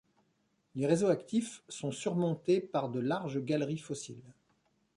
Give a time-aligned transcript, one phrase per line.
[0.73, 4.33] Les réseaux actifs son surmontés par de larges galeries fossiles.